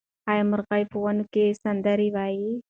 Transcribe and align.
آیا 0.31 0.43
مرغۍ 0.51 0.83
په 0.91 0.97
ونو 1.03 1.23
کې 1.33 1.57
سندرې 1.63 2.07
وايي؟ 2.15 2.51